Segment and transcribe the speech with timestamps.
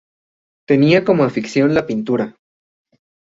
[0.67, 2.35] Tenía como afición la pintura.